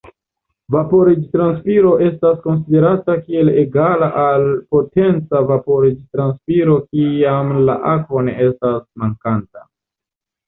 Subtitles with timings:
[0.75, 9.63] Vaporiĝ-transpiro estas konsiderata kiel egala al potenca vaporiĝ-transpiro kiam la akvo ne estas mankanta.